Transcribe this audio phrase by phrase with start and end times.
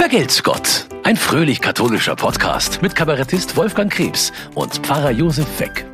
[0.00, 0.86] Vergelt's Gott.
[1.02, 5.89] Ein fröhlich-katholischer Podcast mit Kabarettist Wolfgang Krebs und Pfarrer Josef Weck.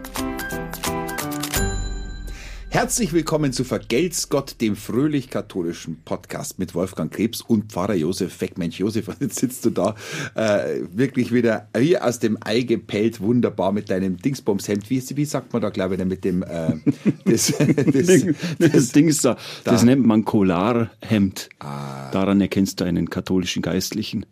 [2.76, 8.58] Herzlich willkommen zu Vergelt's Gott, dem fröhlich-katholischen Podcast mit Wolfgang Krebs und Pfarrer Josef Weck.
[8.58, 9.94] Mensch, Josef, jetzt sitzt du da
[10.34, 14.90] äh, wirklich wieder wie aus dem Ei gepellt, wunderbar mit deinem Dingsbumshemd.
[14.90, 16.74] Wie, wie sagt man da, glaube ich, mit dem äh,
[17.24, 21.48] das, das, das, das Dings da, das nennt man Kolarhemd.
[21.60, 22.10] Ah.
[22.10, 24.26] Daran erkennst du einen katholischen Geistlichen.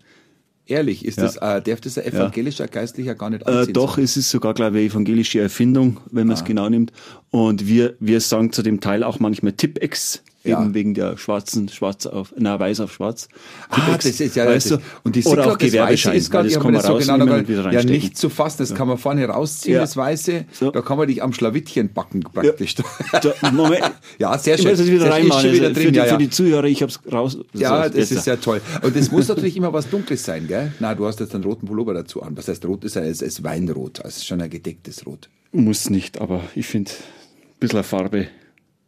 [0.66, 1.24] Ehrlich, ist ja.
[1.24, 2.66] das, äh, darf das ein evangelischer.
[2.68, 3.70] Geistlicher gar nicht äh, anziehen?
[3.70, 6.46] Äh, doch, es ist sogar, glaube ich, eine evangelische Erfindung, wenn man es ah.
[6.46, 6.92] genau nimmt.
[7.30, 10.60] Und wir, wir sagen zu dem Teil auch manchmal Tipex ja.
[10.60, 13.28] eben wegen der schwarzen, schwarz auf, na, weiß auf schwarz.
[13.70, 14.78] Ah, das ist ja, weißt du?
[15.02, 18.16] Und die Oder auch Gewerbeschein, ist gar, das kann man so genau, da, ja, nicht
[18.16, 18.76] zu fassen, das ja.
[18.76, 19.80] kann man vorne rausziehen, ja.
[19.80, 20.70] das Weiße, so.
[20.70, 22.76] da kann man dich am Schlawittchen backen praktisch.
[23.12, 23.92] Ja, Moment.
[24.18, 24.72] ja sehr schön.
[24.72, 27.38] Ich muss wieder reinmachen, also für, die, für die Zuhörer, ich hab's raus.
[27.52, 28.60] Das ja, das ist ja toll.
[28.82, 30.72] Und das muss natürlich immer was Dunkles sein, gell?
[30.80, 32.36] Na, du hast jetzt einen roten Pullover dazu an.
[32.36, 32.96] Was heißt rot ist?
[32.96, 35.28] Es ist Weinrot, also schon ein gedecktes Rot.
[35.52, 38.28] Muss nicht, aber ich finde, ein bisschen Farbe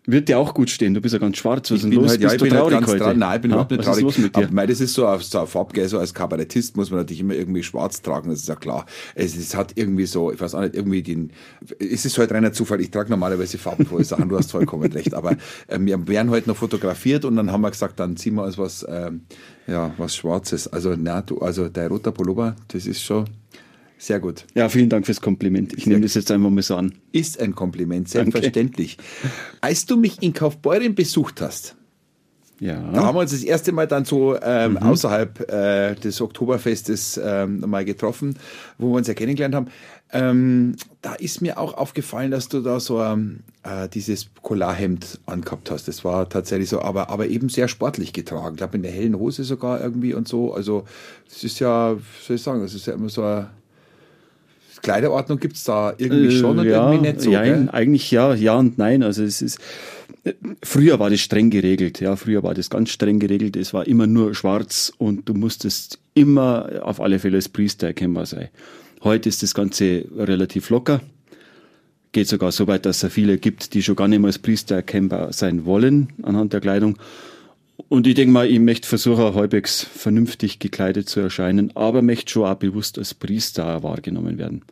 [0.07, 0.95] wird dir auch gut stehen.
[0.95, 1.71] Du bist ja ganz schwarz.
[1.71, 2.11] Was ist denn los?
[2.11, 3.19] Halt, ja, bist ich bin halt dran.
[3.19, 3.99] Nein, ich bin überhaupt nicht traurig.
[3.99, 4.49] Ist los mit dir?
[4.49, 7.63] Aber das ist so auf so Farbgell, so als Kabarettist muss man natürlich immer irgendwie
[7.63, 8.31] schwarz tragen.
[8.31, 8.87] Das ist ja klar.
[9.15, 11.33] Es, es hat irgendwie so, ich weiß auch nicht, irgendwie den,
[11.79, 12.81] es ist halt reiner Zufall.
[12.81, 14.29] Ich trage normalerweise farbenfrohe Sachen.
[14.29, 15.15] Du hast vollkommen recht.
[15.15, 15.33] Aber
[15.67, 18.59] äh, wir werden heute noch fotografiert und dann haben wir gesagt, dann ziehen wir uns
[18.59, 19.23] was, ähm,
[19.67, 20.69] ja, was Schwarzes.
[20.69, 23.25] Also, na, du, also der roter Pullover, das ist schon,
[23.99, 24.45] sehr gut.
[24.55, 25.73] Ja, vielen Dank fürs Kompliment.
[25.73, 26.95] Ich Sehr nehme das jetzt einfach mal so an.
[27.13, 28.97] Ist ein Kompliment, selbstverständlich.
[28.97, 29.35] Danke.
[29.61, 31.77] Als du mich in Kaufbeuren besucht hast,
[32.59, 32.81] ja.
[32.91, 34.77] Da haben wir uns das erste Mal dann so ähm, mhm.
[34.79, 38.39] außerhalb äh, des Oktoberfestes ähm, mal getroffen,
[38.79, 39.67] wo wir uns ja kennengelernt haben.
[40.13, 45.89] Ähm, da ist mir auch aufgefallen, dass du da so äh, dieses Polarhemd angehabt hast.
[45.89, 48.55] Das war tatsächlich so, aber, aber eben sehr sportlich getragen.
[48.55, 50.55] Ich glaube, in der hellen Hose sogar irgendwie und so.
[50.55, 50.85] Also,
[51.29, 53.49] das ist ja, soll ich sagen, das ist ja immer so ein
[54.83, 57.31] Kleiderordnung gibt es da irgendwie äh, schon und ja, irgendwie nicht so.
[57.31, 59.03] Ja, eigentlich ja, ja und nein.
[59.03, 59.59] Also es ist
[60.63, 63.57] früher war das streng geregelt, ja, früher war das ganz streng geregelt.
[63.57, 68.27] Es war immer nur schwarz und du musstest immer auf alle Fälle als Priester erkennbar
[68.27, 68.49] sein.
[69.03, 71.01] Heute ist das Ganze relativ locker.
[72.13, 74.77] Geht sogar so weit, dass es viele gibt, die schon gar nicht mehr als Priester
[74.77, 76.99] erkennbar sein wollen anhand der Kleidung.
[77.89, 82.47] Und ich denke mal, ich möchte versuchen, halbwegs vernünftig gekleidet zu erscheinen, aber möchte schon
[82.47, 84.63] auch bewusst als Priester wahrgenommen werden.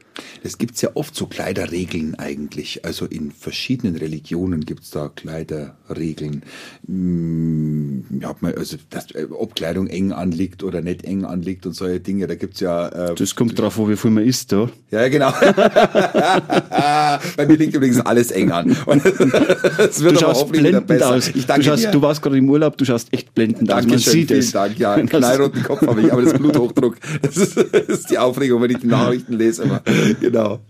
[0.42, 2.84] Es gibt ja oft so Kleiderregeln eigentlich.
[2.84, 6.42] Also in verschiedenen Religionen gibt es da Kleiderregeln.
[6.86, 12.26] Hm, ja, also das, ob Kleidung eng anliegt oder nicht eng anliegt und solche Dinge,
[12.26, 12.88] da gibt es ja.
[12.88, 14.68] Äh, das kommt drauf, wo wie viel man isst, da.
[14.90, 15.32] Ja, genau.
[17.36, 18.76] Bei mir liegt übrigens alles eng an.
[18.86, 21.28] Und das wird du schaust blendend aus.
[21.28, 21.90] Ich danke du, schaust, dir.
[21.90, 24.06] du warst gerade im Urlaub, du schaust echt blendend Dankeschön, aus.
[24.06, 24.52] Man sieht vielen es.
[24.52, 24.78] Dank.
[24.78, 28.62] Ja, einen knallroten Kopf habe ich, aber das Bluthochdruck, das ist, das ist die Aufregung,
[28.62, 29.64] wenn ich die Nachrichten lese.
[29.64, 29.82] Immer.
[30.20, 30.60] genau.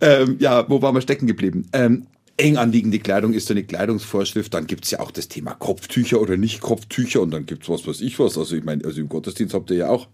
[0.00, 1.66] Ähm, ja, wo waren wir stecken geblieben?
[1.72, 4.52] Ähm, eng anliegende Kleidung ist so eine Kleidungsvorschrift.
[4.52, 8.00] Dann gibt's ja auch das Thema Kopftücher oder nicht Kopftücher und dann gibt's was, was
[8.00, 8.36] ich was.
[8.36, 10.08] Also ich meine, also im Gottesdienst habt ihr ja auch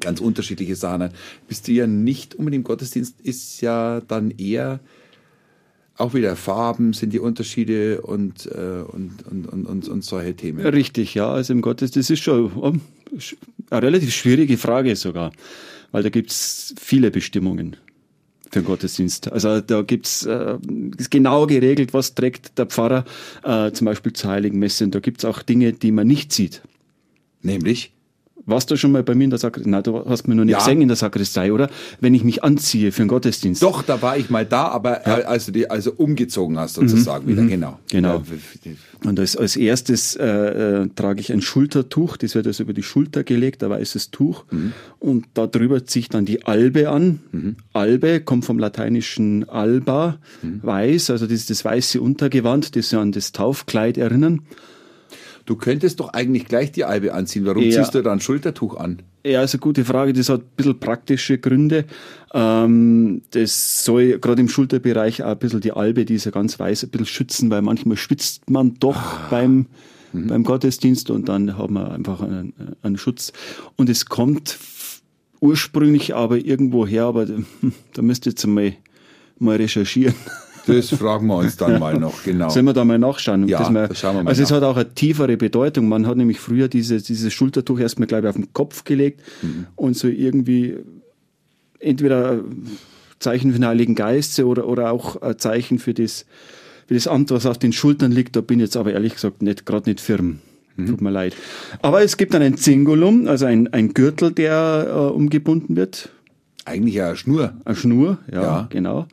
[0.00, 1.10] ganz unterschiedliche Sachen.
[1.48, 4.80] Bist du ja nicht unbedingt im Gottesdienst, ist ja dann eher
[5.98, 10.64] auch wieder Farben sind die Unterschiede und, äh, und, und, und, und, und solche Themen.
[10.64, 11.28] Richtig, ja.
[11.28, 12.80] Also im Gottesdienst, ist schon ähm,
[13.68, 15.32] eine relativ schwierige Frage sogar,
[15.92, 17.76] weil da gibt's viele Bestimmungen
[18.50, 19.30] für den Gottesdienst.
[19.30, 20.58] Also da gibt's äh,
[20.96, 23.04] ist genau geregelt, was trägt der Pfarrer
[23.44, 24.84] äh, zum Beispiel zur Heiligen Messe.
[24.84, 26.62] Und da gibt's auch Dinge, die man nicht sieht.
[27.42, 27.92] Nämlich?
[28.48, 29.70] Warst du schon mal bei mir in der Sakristei?
[29.70, 30.58] Nein, du hast mir noch nicht ja.
[30.58, 31.68] gesehen in der Sakristei, oder?
[32.00, 33.62] Wenn ich mich anziehe für den Gottesdienst.
[33.62, 35.26] Doch, da war ich mal da, aber ja.
[35.26, 37.30] als du die also umgezogen hast sozusagen mhm.
[37.30, 37.48] wieder, mhm.
[37.48, 37.78] genau.
[37.90, 38.22] Genau.
[39.04, 42.82] Und als, als erstes äh, äh, trage ich ein Schultertuch, das wird also über die
[42.82, 44.46] Schulter gelegt, ein weißes Tuch.
[44.50, 44.72] Mhm.
[44.98, 47.20] Und da drüber ziehe ich dann die Albe an.
[47.32, 47.56] Mhm.
[47.74, 50.60] Albe kommt vom lateinischen alba, mhm.
[50.62, 54.40] weiß, also das ist das weiße Untergewand, das ja an das Taufkleid erinnern.
[55.48, 57.46] Du könntest doch eigentlich gleich die Albe anziehen.
[57.46, 57.70] Warum ja.
[57.70, 58.98] ziehst du da ein Schultertuch an?
[59.24, 60.12] Ja, also gute Frage.
[60.12, 61.86] Das hat ein bisschen praktische Gründe.
[62.34, 66.60] Ähm, das soll gerade im Schulterbereich auch ein bisschen die Albe, die ist ja ganz
[66.60, 69.26] weiß, ein bisschen schützen, weil manchmal schwitzt man doch ah.
[69.30, 69.64] beim,
[70.12, 70.26] mhm.
[70.26, 72.52] beim Gottesdienst und dann haben wir einfach einen,
[72.82, 73.32] einen Schutz.
[73.76, 74.58] Und es kommt
[75.40, 77.24] ursprünglich aber irgendwo her, aber
[77.94, 78.74] da müsst ihr jetzt mal,
[79.38, 80.14] mal recherchieren.
[80.74, 82.48] Das fragen wir uns dann mal noch, genau.
[82.50, 83.48] Sollen wir da mal nachschauen?
[83.48, 84.50] Ja, wir, schauen wir mal Also nach.
[84.50, 85.88] es hat auch eine tiefere Bedeutung.
[85.88, 89.66] Man hat nämlich früher diese, dieses Schultertuch erstmal, glaube ich, auf den Kopf gelegt mhm.
[89.76, 90.76] und so irgendwie
[91.80, 92.40] entweder
[93.18, 96.26] Zeichen für den Heiligen Geist oder, oder auch ein Zeichen für das,
[96.86, 98.36] für das Amt, was auf den Schultern liegt.
[98.36, 100.38] Da bin ich jetzt aber ehrlich gesagt nicht, gerade nicht firm.
[100.76, 100.86] Mhm.
[100.86, 101.34] Tut mir leid.
[101.82, 106.10] Aber es gibt dann ein Zingulum, also ein, ein Gürtel, der äh, umgebunden wird.
[106.64, 107.54] Eigentlich eine Schnur.
[107.64, 108.66] Eine Schnur, ja, ja.
[108.70, 109.06] genau.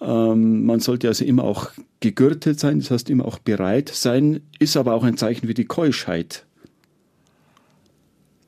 [0.00, 1.70] Ähm, man sollte also immer auch
[2.00, 5.66] gegürtet sein, das heißt immer auch bereit sein, ist aber auch ein Zeichen für die
[5.66, 6.46] Keuschheit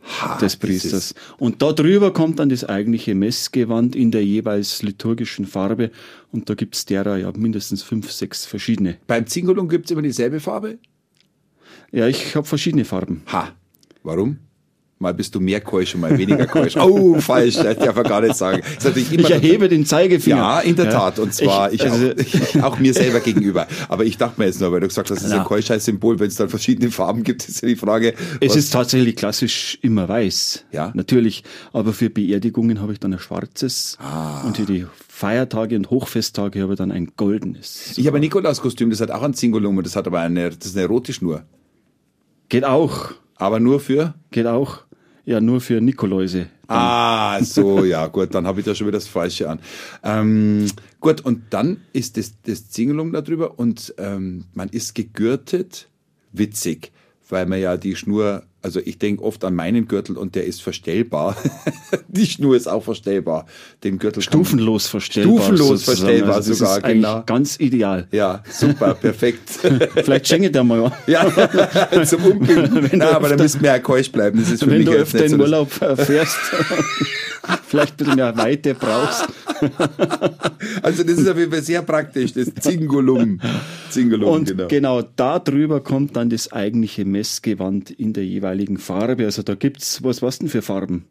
[0.02, 1.14] ha, des Priesters.
[1.38, 5.90] Und da drüber kommt dann das eigentliche Messgewand in der jeweils liturgischen Farbe
[6.31, 8.96] und da gibt es derer ja mindestens fünf, sechs verschiedene.
[9.06, 10.78] Beim Zingulum gibt es immer dieselbe Farbe?
[11.90, 13.22] Ja, ich habe verschiedene Farben.
[13.26, 13.52] Ha,
[14.02, 14.38] warum?
[15.02, 16.76] Mal bist du mehr keusch und mal weniger keusch.
[16.76, 18.62] Oh, falsch, das darf man gar nicht sagen.
[18.94, 20.37] ich erhebe den Zeigefinger.
[20.37, 21.19] Ja, in der Tat.
[21.19, 23.66] Und zwar ich, ich, also, auch, ich, auch, mir selber gegenüber.
[23.88, 26.28] Aber ich dachte mir jetzt nur, weil du gesagt hast, das ist ein Keuschheitssymbol, wenn
[26.28, 28.14] es dann verschiedene Farben gibt, ist ja die Frage.
[28.40, 30.66] Es ist tatsächlich klassisch immer weiß.
[30.70, 30.93] Ja.
[30.94, 31.43] Natürlich.
[31.72, 33.98] Aber für Beerdigungen habe ich dann ein schwarzes.
[34.00, 34.43] Ah.
[34.46, 37.98] Und für die Feiertage und Hochfesttage habe ich dann ein goldenes.
[37.98, 40.69] Ich habe ein Nikolauskostüm, das hat auch ein Zingulum und das hat aber eine, das
[40.69, 41.43] ist eine rote Schnur.
[42.48, 43.10] Geht auch.
[43.43, 44.14] Aber nur für?
[44.31, 44.82] Geht auch.
[45.24, 46.48] Ja, nur für Nikoläuse.
[46.66, 49.60] Ah, so, ja, gut, dann habe ich da schon wieder das Falsche an.
[50.02, 50.66] Ähm,
[51.00, 55.88] gut, und dann ist das, das Zingelung darüber und ähm, man ist gegürtet,
[56.32, 56.92] witzig,
[57.32, 60.62] weil man ja die Schnur also ich denke oft an meinen Gürtel und der ist
[60.62, 61.37] verstellbar.
[62.08, 63.46] die Schnur ist auch verstellbar.
[63.82, 65.43] Den Gürtel stufenlos verstellbar.
[65.43, 67.25] Stufenlos verstellbar also sogar, genau.
[67.26, 68.06] Ganz ideal.
[68.12, 69.50] Ja, super, perfekt.
[69.96, 70.93] Vielleicht schenke der mal.
[71.08, 71.26] ja,
[72.05, 72.88] zum Umbinden.
[72.93, 74.38] Na, aber da müssen wir ja keusch bleiben.
[74.38, 76.38] Das ist für wenn mich du öfter in Urlaub fährst,
[77.67, 79.29] vielleicht ein bisschen mehr Weite brauchst.
[80.83, 83.41] also das ist auf jeden Fall sehr praktisch, das Zingulum.
[83.91, 84.69] Zingulum und genau.
[84.69, 89.25] genau da drüber kommt dann das eigentliche Messgewand in der jeweiligen jeweiligen Farbe.
[89.25, 91.05] Also da gibt's, was was denn für Farben?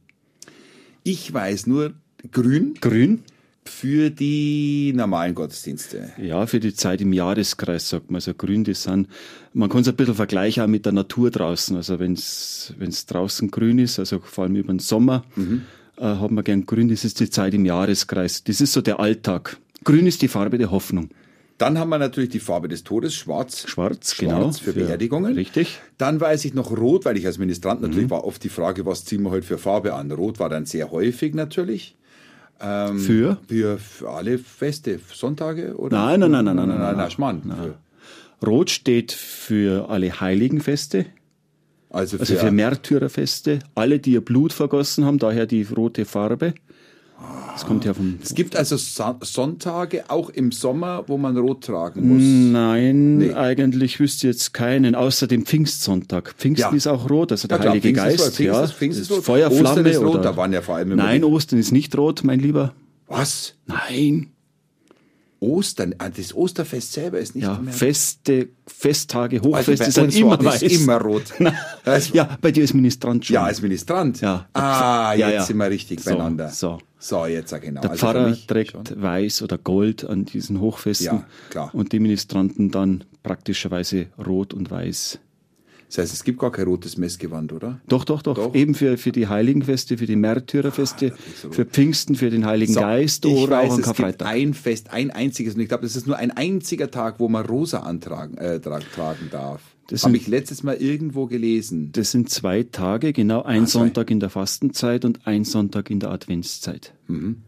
[1.04, 1.94] Ich weiß nur
[2.32, 2.76] grün.
[2.80, 3.24] Grün.
[3.64, 6.12] Für die normalen Gottesdienste.
[6.20, 8.16] Ja, für die Zeit im Jahreskreis, sagt man.
[8.16, 9.08] Also grün, das sind,
[9.54, 11.76] man kann es ein bisschen vergleichen auch mit der Natur draußen.
[11.78, 15.62] Also wenn es draußen grün ist, also vor allem über den Sommer, mhm.
[16.02, 18.44] Äh, hat man gern grün, das ist die Zeit im Jahreskreis.
[18.44, 19.58] Das ist so der Alltag.
[19.84, 21.10] Grün ist die Farbe der Hoffnung.
[21.58, 23.68] Dann haben wir natürlich die Farbe des Todes, schwarz.
[23.68, 24.42] Schwarz, genau.
[24.42, 25.36] Schwarz für, für Beerdigungen.
[25.36, 25.80] Richtig.
[26.00, 28.12] Dann weiß ich noch rot, weil ich als Ministrant natürlich mhm.
[28.12, 30.12] war oft die Frage, was ziehen wir heute für Farbe an?
[30.12, 31.96] Rot war dann sehr häufig natürlich.
[32.60, 33.38] Ähm, für?
[33.48, 33.78] für?
[33.78, 35.96] Für alle Feste, Sonntage oder?
[35.98, 37.42] Nein, nein, nein, nein, nein, nein, nein, nein, Schmarrn.
[37.46, 37.74] Nein.
[38.44, 41.06] Rot steht für alle Heiligenfeste.
[41.92, 43.60] Also für, also für Märtyrerfeste.
[43.76, 46.54] Alle, die ihr Blut vergossen haben, daher die rote Farbe.
[47.54, 48.18] Das kommt ja vom.
[48.24, 52.24] Es gibt also Sonntage auch im Sommer, wo man rot tragen muss.
[52.24, 53.34] Nein, nee.
[53.34, 56.34] eigentlich wüsste ich jetzt keinen, außer dem Pfingstsonntag.
[56.38, 56.78] Pfingsten ja.
[56.78, 58.16] ist auch rot, also der ja, Heilige Geist.
[58.16, 59.24] Ist, Pfingst ja, ist, Pfingst ist rot.
[59.24, 62.24] Feuerflamme Ostern ist rot, oder, da waren ja vor allem Nein, Ostern ist nicht rot,
[62.24, 62.74] mein Lieber.
[63.08, 63.56] Was?
[63.68, 64.31] Nein.
[65.42, 67.74] Ostern, ah, das Osterfest selber ist nicht ja, mehr.
[67.74, 70.62] Feste, Festtage, Hochfeste also sind immer weiß.
[70.62, 71.34] immer rot.
[71.84, 73.34] Also, ja, bei dir ist Ministrant schon.
[73.34, 74.22] Ja, als Ministrant.
[74.22, 74.48] Ja.
[74.54, 75.44] Ah, jetzt ja, ja.
[75.44, 76.50] sind wir richtig so, beieinander.
[76.50, 76.78] So.
[77.00, 77.82] So, jetzt genau.
[77.82, 78.84] Der also Pfarrer trägt schon.
[79.02, 81.06] weiß oder gold an diesen Hochfesten.
[81.06, 81.72] Ja, klar.
[81.74, 85.18] Und die Ministranten dann praktischerweise rot und weiß.
[85.92, 87.82] Das heißt, es gibt gar kein rotes Messgewand, oder?
[87.90, 88.36] Doch, doch, doch.
[88.36, 88.56] doch.
[88.56, 92.80] Eben für, für die Heiligenfeste, für die Märtyrerfeste, ah, für Pfingsten, für den Heiligen so,
[92.80, 93.80] Geist oder ich weiß, auch.
[93.80, 95.56] Es gibt ein Fest, ein einziges.
[95.56, 99.28] Und ich glaube, das ist nur ein einziger Tag, wo man rosa antragen, äh, tragen
[99.32, 99.62] darf.
[99.88, 101.92] Das habe ich letztes Mal irgendwo gelesen.
[101.92, 103.44] Das sind zwei Tage, genau.
[103.44, 106.94] Ein ah, Sonntag in der Fastenzeit und ein Sonntag in der Adventszeit.
[107.08, 107.42] Mhm.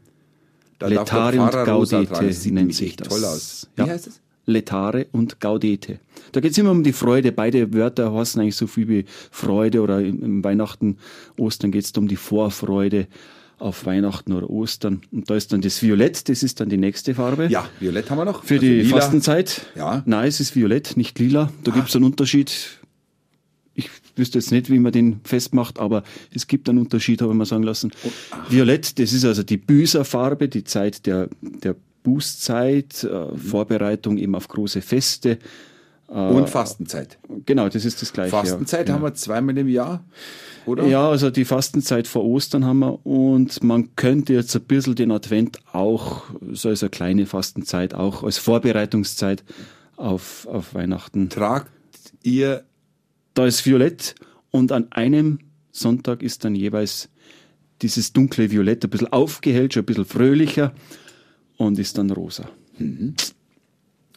[0.80, 3.08] Da Letare und Gaudete nennt sich das.
[3.08, 3.70] toll aus.
[3.78, 3.88] Wie ja.
[3.88, 4.23] heißt es?
[4.46, 6.00] Letare und Gaudete.
[6.32, 7.32] Da geht es immer um die Freude.
[7.32, 10.98] Beide Wörter heißen eigentlich so viel wie Freude oder im Weihnachten,
[11.38, 13.08] Ostern geht es um die Vorfreude
[13.60, 15.02] auf Weihnachten oder Ostern.
[15.12, 17.48] Und da ist dann das Violett, das ist dann die nächste Farbe.
[17.48, 18.44] Ja, Violett haben wir noch.
[18.44, 18.98] Für also die lila.
[18.98, 19.68] Fastenzeit.
[19.76, 20.04] Ja.
[20.06, 21.52] Nein, es ist Violett, nicht lila.
[21.64, 21.76] Da ah.
[21.76, 22.80] gibt es einen Unterschied.
[23.76, 27.38] Ich wüsste jetzt nicht, wie man den festmacht, aber es gibt einen Unterschied, habe ich
[27.38, 27.92] mal sagen lassen.
[28.04, 28.10] Oh.
[28.50, 33.38] Violett, das ist also die Büßerfarbe, die Zeit der, der Bußzeit, äh, mhm.
[33.38, 35.40] Vorbereitung eben auf große Feste.
[36.10, 37.18] Äh, Und Fastenzeit.
[37.46, 38.32] Genau, das ist das gleiche.
[38.32, 38.96] Fastenzeit ja.
[38.96, 40.04] haben wir zweimal im Jahr,
[40.66, 40.86] oder?
[40.86, 45.12] Ja, also die Fastenzeit vor Ostern haben wir und man könnte jetzt ein bisschen den
[45.12, 49.44] Advent auch, so als eine kleine Fastenzeit, auch als Vorbereitungszeit
[49.96, 51.30] auf, auf Weihnachten.
[51.30, 51.72] Tragt
[52.22, 52.64] ihr?
[53.34, 54.14] Da ist Violett
[54.52, 55.40] und an einem
[55.72, 57.10] Sonntag ist dann jeweils
[57.82, 60.74] dieses dunkle Violett ein bisschen aufgehellt, schon ein bisschen fröhlicher
[61.64, 62.50] und ist dann rosa.
[62.78, 63.16] Mhm.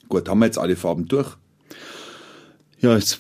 [0.09, 1.37] Gut, haben wir jetzt alle Farben durch?
[2.79, 3.19] Ja, jetzt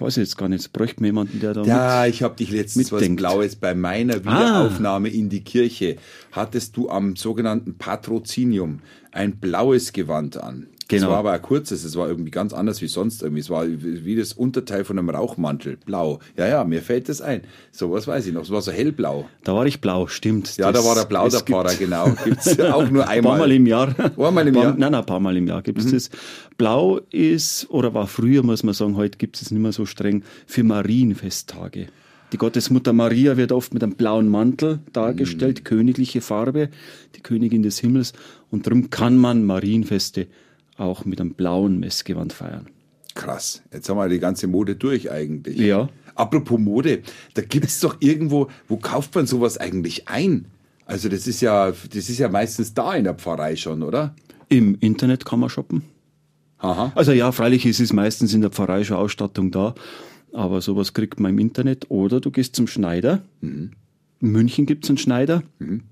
[0.00, 0.62] weiß ich jetzt gar nicht.
[0.62, 3.22] Jetzt bräuchte mir jemanden, der da Ja, mit, ich habe dich letztens mitdenkt.
[3.22, 5.12] was Blaues bei meiner Wiederaufnahme ah.
[5.12, 5.96] in die Kirche.
[6.32, 8.80] Hattest du am sogenannten Patrozinium
[9.10, 10.68] ein blaues Gewand an.
[10.88, 11.04] Genau.
[11.04, 13.40] Es war aber ein kurzes, es war irgendwie ganz anders wie sonst irgendwie.
[13.40, 16.18] Es war wie das Unterteil von einem Rauchmantel, blau.
[16.38, 17.42] Ja, ja, mir fällt das ein.
[17.72, 18.42] So was weiß ich noch.
[18.42, 19.28] Es war so hellblau.
[19.44, 20.56] Da war ich blau, stimmt.
[20.56, 22.10] Ja, das, da war der blau der Pfarrer, genau.
[22.24, 23.16] Gibt's auch nur einmal.
[23.16, 23.94] Ein paar Mal im Jahr.
[24.16, 24.64] Einmal im Jahr?
[24.70, 25.92] Nein, nein, ein paar Mal im Jahr gibt es mhm.
[25.92, 26.10] das.
[26.56, 30.22] Blau ist, oder war früher, muss man sagen, heute gibt es nicht mehr so streng,
[30.46, 31.88] für Marienfesttage.
[32.32, 35.64] Die Gottesmutter Maria wird oft mit einem blauen Mantel dargestellt, mhm.
[35.64, 36.70] königliche Farbe,
[37.14, 38.14] die Königin des Himmels.
[38.50, 40.28] Und darum kann man Marienfeste
[40.78, 42.68] auch mit einem blauen Messgewand feiern.
[43.14, 45.58] Krass, jetzt haben wir die ganze Mode durch eigentlich.
[45.58, 45.88] Ja.
[46.14, 47.02] Apropos Mode,
[47.34, 50.46] da gibt es doch irgendwo, wo kauft man sowas eigentlich ein?
[50.84, 54.14] Also das ist ja, das ist ja meistens da in der Pfarrei schon, oder?
[54.48, 55.82] Im Internet kann man shoppen.
[56.58, 56.92] Aha.
[56.94, 59.74] Also ja, freilich ist es meistens in der Pfarrei schon Ausstattung da,
[60.32, 61.86] aber sowas kriegt man im Internet.
[61.90, 63.22] Oder du gehst zum Schneider.
[63.40, 63.72] Mhm.
[64.20, 65.82] In München gibt es einen Schneider, mhm.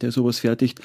[0.00, 0.80] der sowas fertigt.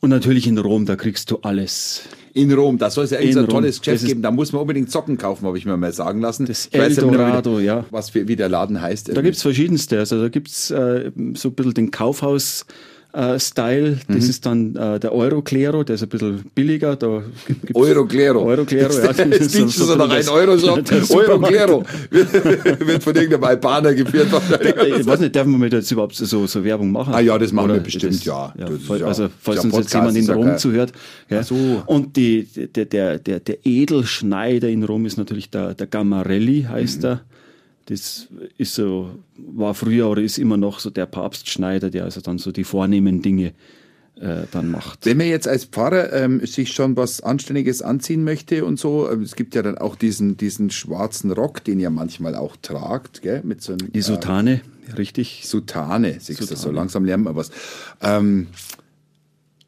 [0.00, 2.08] Und natürlich in Rom, da kriegst du alles.
[2.38, 5.18] In Rom, da soll es ja ein tolles Geschäft geben, da muss man unbedingt Socken
[5.18, 6.46] kaufen, habe ich mir mal sagen lassen.
[6.46, 7.84] Das Eldorado, ja.
[7.90, 9.14] Was für, wie der Laden heißt.
[9.16, 9.98] Da gibt es verschiedenste.
[9.98, 12.64] Also da gibt's äh, so ein bisschen den Kaufhaus-
[13.12, 13.98] äh, Style.
[14.06, 14.30] Das mhm.
[14.30, 16.96] ist dann äh, der Euroclero, der ist ein bisschen billiger.
[16.96, 17.22] Da
[17.74, 18.42] Euroclero.
[18.44, 19.12] Euroclero, ja.
[19.12, 20.78] Das ist so, so nach einem Euro so.
[21.16, 24.28] Euroclero wird von irgendeinem Albaner geführt.
[24.98, 27.14] ich weiß nicht, dürfen wir jetzt überhaupt so, so Werbung machen?
[27.14, 28.52] Ah ja, das machen Oder wir bestimmt, das, ja.
[28.58, 30.92] ja, voll, also falls uns jetzt jemand in Rom zuhört.
[31.30, 31.42] Ja.
[31.42, 31.82] So.
[31.86, 37.02] Und die, der, der, der, der Edelschneider in Rom ist natürlich der, der Gammarelli, heißt
[37.02, 37.08] mhm.
[37.08, 37.20] er.
[37.88, 38.28] Das
[38.58, 42.52] ist so, war früher oder ist immer noch so der Papstschneider, der also dann so
[42.52, 43.54] die vornehmen Dinge
[44.20, 45.06] äh, dann macht.
[45.06, 49.22] Wenn man jetzt als Pfarrer ähm, sich schon was Anständiges anziehen möchte und so, ähm,
[49.22, 53.40] es gibt ja dann auch diesen, diesen schwarzen Rock, den ihr manchmal auch tragt, gell?
[53.42, 55.42] Mit so einem, Die Sutane, äh, richtig.
[55.46, 56.48] Sutane, siehst Sutane.
[56.48, 57.50] du, so langsam lernt man was.
[58.02, 58.48] Ähm,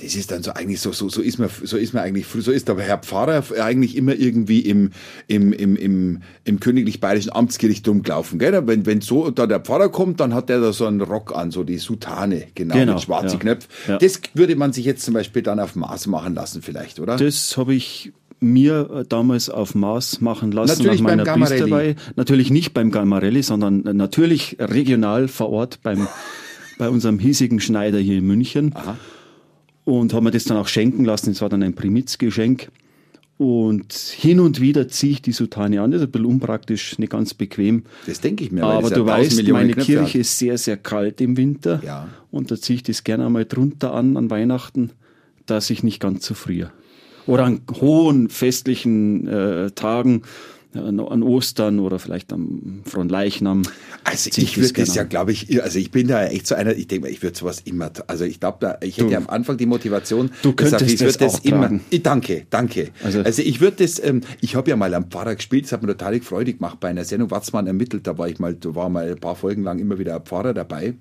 [0.01, 2.51] das ist dann so eigentlich so, so, so ist man, so ist man eigentlich, so
[2.51, 4.91] ist aber Herr Pfarrer eigentlich immer irgendwie im,
[5.27, 8.67] im, im, im, im königlich bayerischen Amtsgericht rumgelaufen, gell?
[8.67, 11.51] Wenn, wenn so da der Pfarrer kommt, dann hat der da so einen Rock an,
[11.51, 13.39] so die Sutane, genau, genau mit schwarzen ja.
[13.39, 13.71] Knöpfen.
[13.89, 13.99] Ja.
[13.99, 17.17] Das würde man sich jetzt zum Beispiel dann auf Maß machen lassen vielleicht, oder?
[17.17, 21.97] Das habe ich mir äh, damals auf Maß machen lassen natürlich nach meiner beim dabei.
[22.17, 26.09] Natürlich nicht beim Gammarelli, sondern natürlich regional vor Ort beim,
[26.79, 28.75] bei unserem hiesigen Schneider hier in München.
[28.75, 28.97] Aha
[29.99, 31.31] und haben mir das dann auch schenken lassen.
[31.31, 32.71] Es war dann ein Primizgeschenk.
[33.39, 35.91] Und hin und wieder ziehe ich die Sutane an.
[35.91, 37.85] Das ist ein bisschen unpraktisch, nicht ganz bequem.
[38.07, 38.63] Das denke ich mir.
[38.65, 40.15] Aber du weißt, Millionen meine Knöpfe Kirche hat.
[40.15, 41.81] ist sehr, sehr kalt im Winter.
[41.83, 42.09] Ja.
[42.31, 44.91] Und da ziehe ich das gerne einmal drunter an an Weihnachten,
[45.47, 46.71] dass ich nicht ganz so friere.
[47.27, 50.23] Oder an hohen festlichen äh, Tagen
[50.75, 53.63] an Ostern oder vielleicht am Fronleichnam.
[54.05, 56.87] Also ich würde das ja, glaube ich, also ich bin da echt so einer, ich
[56.87, 59.29] denke mal, ich würde sowas immer, also ich glaube, da, ich hätte du, ja am
[59.29, 62.91] Anfang die Motivation, du könntest gesagt, ich würde das, das immer, ich, danke, danke.
[63.03, 65.83] Also, also ich würde das, ähm, ich habe ja mal am Pfarrer gespielt, das hat
[65.83, 68.89] mir total freudig gemacht bei einer Sendung Watzmann ermittelt, da war ich mal, da war
[68.89, 70.95] mal ein paar Folgen lang immer wieder ein Pfarrer dabei,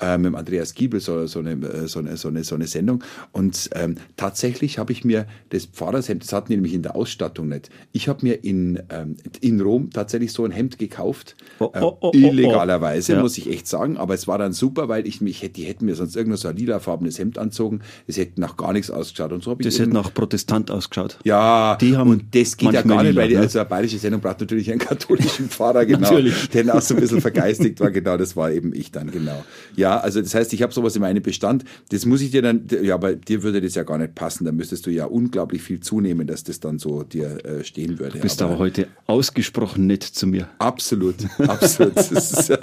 [0.00, 3.02] äh, mit Andreas Giebel, so, so, eine, äh, so, eine, so, eine, so eine Sendung
[3.32, 7.48] und ähm, tatsächlich habe ich mir das Pfarrershemd, das hatten die nämlich in der Ausstattung
[7.48, 11.36] nicht, ich habe mir in ähm, in Rom tatsächlich so ein Hemd gekauft.
[11.58, 12.12] Oh, oh, oh, oh, oh.
[12.14, 13.20] illegalerweise, ja.
[13.20, 13.96] muss ich echt sagen.
[13.96, 16.56] Aber es war dann super, weil ich mich die hätten mir sonst irgendein so ein
[16.56, 17.80] lilafarbenes Hemd anzogen.
[18.06, 19.32] Es hätte nach gar nichts ausgeschaut.
[19.32, 21.18] Und so habe ich Das hätte nach Protestant ausgeschaut.
[21.24, 23.40] Ja, die haben und das geht ja gar nicht, weil die, ne?
[23.40, 26.00] also eine bayerische Sendung braucht natürlich einen katholischen Pfarrer, genau.
[26.00, 26.48] natürlich.
[26.50, 27.90] Der auch so ein bisschen vergeistigt war.
[27.90, 29.44] Genau, das war eben ich dann, genau.
[29.76, 31.64] Ja, also das heißt, ich habe sowas in meinem Bestand.
[31.90, 34.44] Das muss ich dir dann, ja, bei dir würde das ja gar nicht passen.
[34.44, 38.16] Da müsstest du ja unglaublich viel zunehmen, dass das dann so dir äh, stehen würde.
[38.16, 40.48] Du bist aber, aber heute ausgesprochen nett zu mir.
[40.58, 41.94] Absolut, absolut.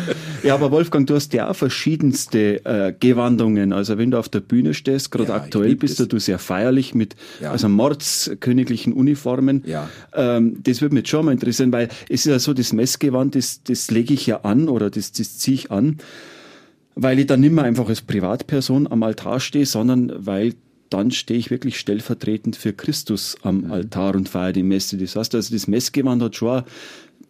[0.42, 3.72] ja, aber Wolfgang, du hast ja auch verschiedenste äh, Gewandungen.
[3.72, 6.08] Also wenn du auf der Bühne stehst, gerade ja, aktuell bist das.
[6.08, 7.52] du sehr feierlich mit ja.
[7.52, 9.62] also mordsköniglichen Uniformen.
[9.66, 9.88] Ja.
[10.14, 13.62] Ähm, das würde mich schon mal interessieren, weil es ist ja so, das Messgewand, das,
[13.62, 15.98] das lege ich ja an oder das, das ziehe ich an,
[16.94, 20.54] weil ich dann nicht mehr einfach als Privatperson am Altar stehe, sondern weil
[20.90, 23.70] dann stehe ich wirklich stellvertretend für Christus am.
[23.70, 24.96] Altar und feiere die Messe.
[24.96, 26.62] Das heißt also, das Messgewand hat schon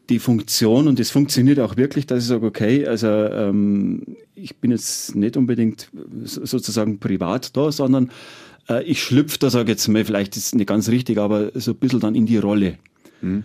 [0.09, 4.73] die Funktion und es funktioniert auch wirklich, dass ich sage, okay, also ähm, ich bin
[4.73, 5.89] jetzt nicht unbedingt
[6.25, 8.11] sozusagen privat da, sondern
[8.69, 11.53] äh, ich schlüpfe da, sage ich jetzt mal, vielleicht ist es nicht ganz richtig, aber
[11.55, 12.79] so ein bisschen dann in die Rolle.
[13.21, 13.45] Mhm.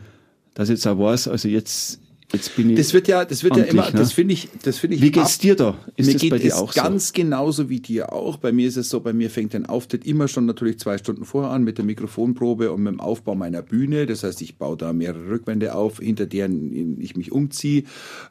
[0.56, 2.00] Dass ich jetzt auch weiß, also jetzt
[2.34, 4.00] Jetzt bin ich das wird ja, das wird amtlich, ja immer, ne?
[4.00, 5.02] das finde ich, das finde ich.
[5.02, 5.78] Wie geht's ab, dir da?
[5.96, 7.14] Ist mir das geht bei dir es auch ganz so?
[7.14, 8.38] genauso wie dir auch.
[8.38, 11.26] Bei mir ist es so, bei mir fängt ein Auftritt immer schon natürlich zwei Stunden
[11.26, 14.08] vorher an mit der Mikrofonprobe und mit dem Aufbau meiner Bühne.
[14.08, 17.84] Das heißt, ich baue da mehrere Rückwände auf, hinter deren ich mich umziehe.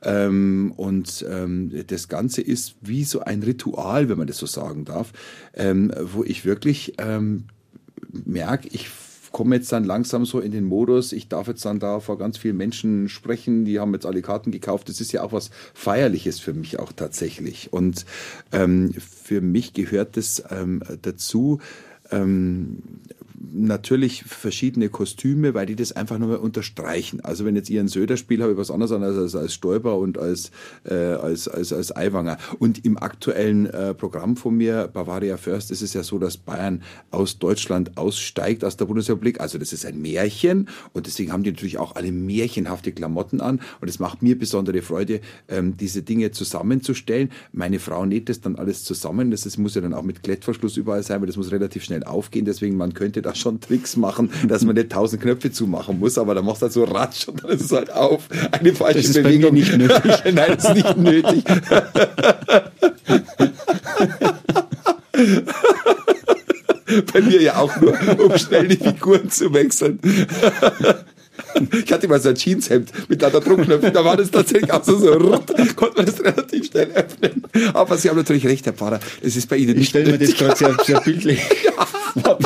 [0.02, 4.84] Ähm, und ähm, das Ganze ist wie so ein Ritual, wenn man das so sagen
[4.84, 5.12] darf,
[5.54, 7.44] ähm, wo ich wirklich ähm,
[8.10, 8.88] merke, ich
[9.34, 12.38] komme jetzt dann langsam so in den Modus, ich darf jetzt dann da vor ganz
[12.38, 14.88] vielen Menschen sprechen, die haben jetzt alle Karten gekauft.
[14.88, 17.72] Das ist ja auch was Feierliches für mich auch tatsächlich.
[17.72, 18.06] Und
[18.52, 21.58] ähm, für mich gehört das ähm, dazu,
[22.12, 22.78] ähm,
[23.52, 27.20] natürlich verschiedene Kostüme, weil die das einfach nur unterstreichen.
[27.20, 29.98] Also wenn jetzt ihr ein Söder spielt, habe ich was anderes an als, als Stoiber
[29.98, 30.50] und als,
[30.84, 32.38] äh, als, als, als Aiwanger.
[32.58, 36.82] Und im aktuellen äh, Programm von mir, Bavaria First, ist es ja so, dass Bayern
[37.10, 39.40] aus Deutschland aussteigt, aus der Bundesrepublik.
[39.40, 43.60] Also das ist ein Märchen und deswegen haben die natürlich auch alle märchenhafte Klamotten an
[43.80, 47.30] und es macht mir besondere Freude, ähm, diese Dinge zusammenzustellen.
[47.52, 49.30] Meine Frau näht das dann alles zusammen.
[49.30, 52.04] Das, das muss ja dann auch mit Klettverschluss überall sein, weil das muss relativ schnell
[52.04, 52.44] aufgehen.
[52.44, 56.34] Deswegen, man könnte da schon Tricks machen, dass man nicht tausend Knöpfe zumachen muss, aber
[56.34, 58.28] dann machst du halt so ratsch und dann ist es halt auf.
[58.52, 59.50] Eine falsche das ist Bewegung.
[59.50, 60.12] Bei mir nicht nötig.
[60.32, 61.44] Nein, das ist nicht nötig.
[67.12, 69.98] bei mir ja auch nur, um schnell die Figuren zu wechseln.
[71.84, 74.98] Ich hatte mal so ein Jeanshemd mit lauter Druckknöpfen, da war das tatsächlich auch so,
[74.98, 75.10] so
[75.76, 77.44] konnte man das relativ schnell öffnen.
[77.72, 80.12] Aber Sie haben natürlich recht, Herr Pfarrer, es ist bei Ihnen ich nicht Ich stelle
[80.12, 82.38] mir das gerade sehr, sehr bildlich ja.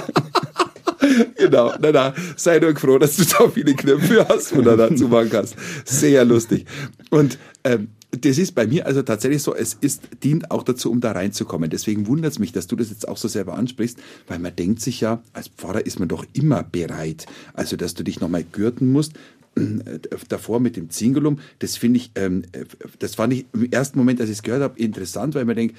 [1.48, 5.08] Genau, na, na, sei nur froh, dass du so viele Knöpfe hast, wo du dazu
[5.08, 5.56] machen kannst.
[5.84, 6.66] Sehr lustig.
[7.10, 11.00] Und ähm, das ist bei mir also tatsächlich so, es ist, dient auch dazu, um
[11.00, 11.68] da reinzukommen.
[11.68, 14.80] Deswegen wundert es mich, dass du das jetzt auch so selber ansprichst, weil man denkt
[14.80, 17.26] sich ja, als Pfarrer ist man doch immer bereit.
[17.52, 19.12] Also, dass du dich nochmal gürten musst,
[19.56, 22.64] äh, davor mit dem Zingulum, das finde ich, ähm, äh,
[22.98, 25.76] das fand ich im ersten Moment, als ich es gehört habe, interessant, weil man denkt,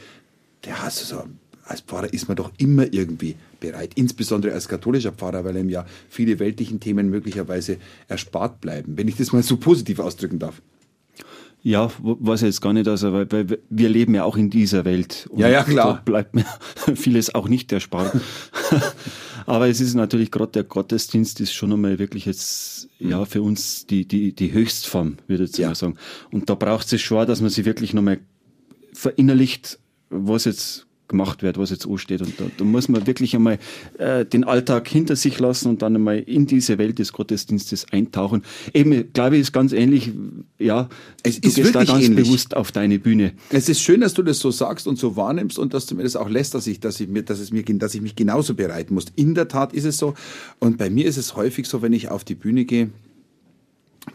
[0.65, 1.23] der hast du so
[1.69, 5.85] als Pfarrer ist man doch immer irgendwie bereit, insbesondere als katholischer Pfarrer, weil ihm ja
[6.09, 10.61] viele weltlichen Themen möglicherweise erspart bleiben, wenn ich das mal so positiv ausdrücken darf.
[11.61, 15.27] Ja, was jetzt gar nicht, also weil, weil wir leben ja auch in dieser Welt.
[15.29, 15.95] Und ja, ja, klar.
[15.95, 16.45] Da bleibt mir
[16.95, 18.13] vieles auch nicht erspart.
[19.45, 23.87] Aber es ist natürlich gerade der Gottesdienst ist schon einmal wirklich jetzt ja für uns
[23.87, 25.67] die die die Höchstform, würde ich jetzt ja.
[25.69, 25.95] mal sagen.
[26.31, 28.19] Und da braucht es schon, dass man sich wirklich nochmal
[28.93, 29.79] verinnerlicht,
[30.09, 32.21] was jetzt gemacht wird, was jetzt ansteht.
[32.21, 33.59] Und da, da muss man wirklich einmal
[33.97, 38.43] äh, den Alltag hinter sich lassen und dann einmal in diese Welt des Gottesdienstes eintauchen.
[38.73, 40.11] Eben, glaube ich, ist ganz ähnlich,
[40.57, 40.87] ja,
[41.23, 42.25] es du ist gehst da ganz ähnlich.
[42.25, 43.33] bewusst auf deine Bühne.
[43.49, 46.03] Es ist schön, dass du das so sagst und so wahrnimmst und dass du mir
[46.03, 48.53] das auch lässt, dass ich, dass ich mir, dass es mir, dass ich mich genauso
[48.53, 49.05] bereiten muss.
[49.15, 50.13] In der Tat ist es so.
[50.59, 52.91] Und bei mir ist es häufig so, wenn ich auf die Bühne gehe,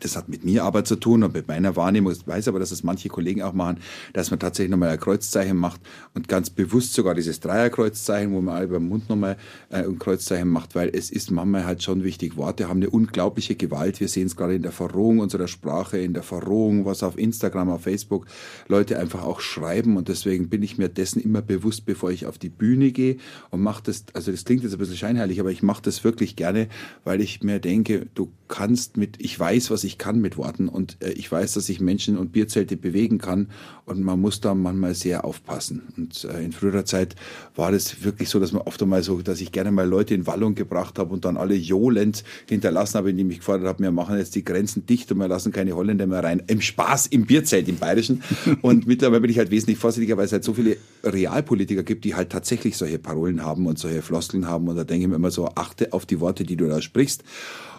[0.00, 2.12] das hat mit mir aber zu tun und mit meiner Wahrnehmung.
[2.12, 3.78] Ich weiß aber, dass es manche Kollegen auch machen,
[4.12, 5.80] dass man tatsächlich nochmal ein Kreuzzeichen macht
[6.14, 9.36] und ganz bewusst sogar dieses Dreierkreuzzeichen, wo man über den Mund nochmal
[9.70, 12.36] äh, ein Kreuzzeichen macht, weil es ist manchmal halt schon wichtig.
[12.36, 14.00] Worte haben eine unglaubliche Gewalt.
[14.00, 17.70] Wir sehen es gerade in der Verrohung unserer Sprache, in der Verrohung, was auf Instagram,
[17.70, 18.26] auf Facebook
[18.68, 22.38] Leute einfach auch schreiben und deswegen bin ich mir dessen immer bewusst, bevor ich auf
[22.38, 23.18] die Bühne gehe
[23.50, 26.36] und mache das, also das klingt jetzt ein bisschen scheinheilig, aber ich mache das wirklich
[26.36, 26.68] gerne,
[27.04, 30.96] weil ich mir denke, du kannst mit, ich weiß, was ich kann mit Worten und
[31.00, 33.48] äh, ich weiß, dass ich Menschen und Bierzelte bewegen kann
[33.84, 35.82] und man muss da manchmal sehr aufpassen.
[35.96, 37.16] Und äh, in früherer Zeit
[37.56, 40.26] war das wirklich so, dass man oft einmal so, dass ich gerne mal Leute in
[40.26, 44.16] Wallung gebracht habe und dann alle johlend hinterlassen habe, indem ich gefordert habe, wir machen
[44.16, 46.42] jetzt die Grenzen dicht und wir lassen keine Holländer mehr rein.
[46.46, 48.22] Im Spaß, im Bierzelt, im Bayerischen.
[48.62, 52.14] Und mittlerweile bin ich halt wesentlich vorsichtiger, weil es halt so viele Realpolitiker gibt, die
[52.14, 54.68] halt tatsächlich solche Parolen haben und solche Floskeln haben.
[54.68, 57.24] Und da denke ich mir immer so, achte auf die Worte, die du da sprichst.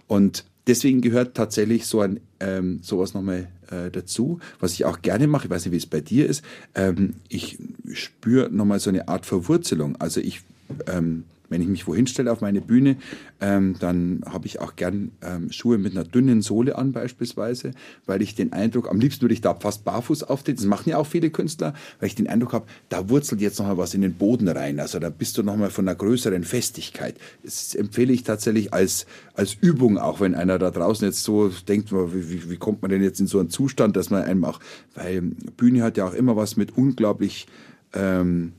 [0.07, 5.27] Und deswegen gehört tatsächlich so ein ähm, sowas nochmal äh, dazu, was ich auch gerne
[5.27, 5.45] mache.
[5.45, 6.43] Ich weiß nicht, wie es bei dir ist.
[6.75, 7.57] Ähm, ich
[7.93, 9.95] spüre nochmal so eine Art Verwurzelung.
[9.97, 10.41] Also ich
[10.87, 11.23] ähm,
[11.55, 12.97] wenn ich mich wohin stelle auf meine Bühne,
[13.39, 17.71] ähm, dann habe ich auch gern ähm, Schuhe mit einer dünnen Sohle an beispielsweise,
[18.05, 20.97] weil ich den Eindruck, am liebsten würde ich da fast barfuß auftreten, das machen ja
[20.97, 24.01] auch viele Künstler, weil ich den Eindruck habe, da wurzelt jetzt noch mal was in
[24.01, 27.15] den Boden rein, also da bist du noch mal von einer größeren Festigkeit.
[27.41, 31.93] Das empfehle ich tatsächlich als, als Übung, auch wenn einer da draußen jetzt so denkt,
[31.93, 34.59] wie, wie, wie kommt man denn jetzt in so einen Zustand, dass man einem auch,
[34.93, 35.21] weil
[35.55, 37.47] Bühne hat ja auch immer was mit unglaublich,
[37.93, 38.51] ähm,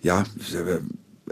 [0.00, 0.24] ja,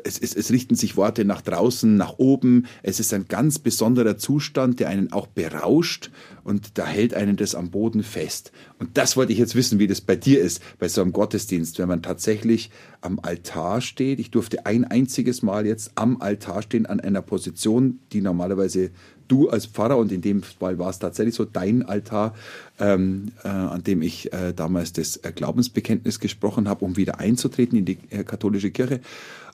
[0.05, 2.67] es, es, es richten sich Worte nach draußen, nach oben.
[2.83, 6.11] Es ist ein ganz besonderer Zustand, der einen auch berauscht
[6.45, 8.53] und da hält einen das am Boden fest.
[8.79, 11.79] Und das wollte ich jetzt wissen, wie das bei dir ist, bei so einem Gottesdienst,
[11.79, 14.21] wenn man tatsächlich am Altar steht.
[14.21, 18.91] Ich durfte ein einziges Mal jetzt am Altar stehen an einer Position, die normalerweise
[19.29, 22.35] du als Pfarrer und in dem Fall war es tatsächlich so dein Altar,
[22.79, 27.85] ähm, äh, an dem ich äh, damals das Glaubensbekenntnis gesprochen habe, um wieder einzutreten in
[27.85, 29.01] die äh, katholische Kirche.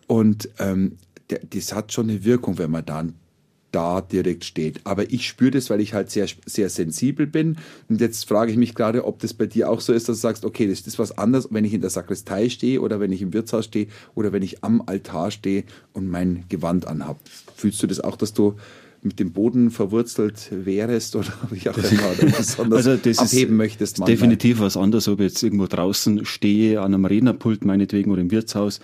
[0.09, 0.97] Und ähm,
[1.51, 3.07] das hat schon eine Wirkung, wenn man da
[3.73, 4.81] da direkt steht.
[4.85, 7.59] Aber ich spüre das, weil ich halt sehr, sehr sensibel bin.
[7.88, 10.21] Und jetzt frage ich mich gerade, ob das bei dir auch so ist, dass du
[10.21, 13.23] sagst, okay, das ist was anderes, wenn ich in der Sakristei stehe oder wenn ich
[13.23, 17.18] im Wirtshaus stehe oder wenn ich am Altar stehe und mein Gewand anhab.
[17.57, 18.55] Fühlst du das auch, dass du
[19.03, 23.99] mit dem Boden verwurzelt wärst oder wie auch immer oder besonders also das abheben möchtest.
[23.99, 24.16] Manchmal.
[24.16, 28.31] Definitiv was anderes, ob ich jetzt irgendwo draußen stehe, an einem Rednerpult meinetwegen oder im
[28.31, 28.81] Wirtshaus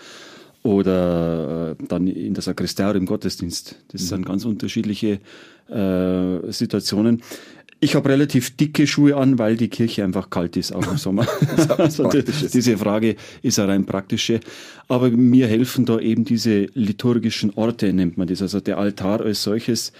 [0.64, 3.77] oder äh, dann in der Sakristei oder im Gottesdienst.
[3.92, 4.07] Das mhm.
[4.07, 5.20] sind ganz unterschiedliche
[5.68, 7.22] äh, Situationen.
[7.81, 11.29] Ich habe relativ dicke Schuhe an, weil die Kirche einfach kalt ist, auch im Sommer.
[11.77, 14.40] also diese Frage ist eine rein praktische.
[14.88, 18.40] Aber mir helfen da eben diese liturgischen Orte, nennt man das.
[18.40, 19.92] Also der Altar als solches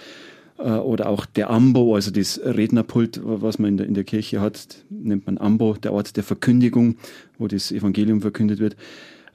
[0.57, 4.41] äh, oder auch der Ambo, also das Rednerpult, was man in der, in der Kirche
[4.41, 6.97] hat, nennt man Ambo, der Ort der Verkündigung,
[7.37, 8.75] wo das Evangelium verkündet wird